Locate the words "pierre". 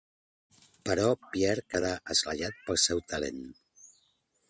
1.35-1.65